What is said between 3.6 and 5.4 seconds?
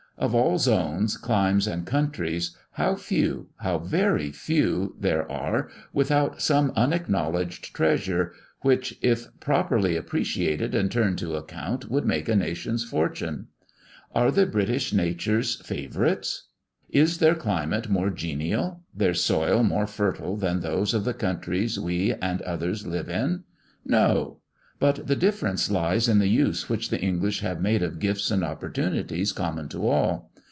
very few there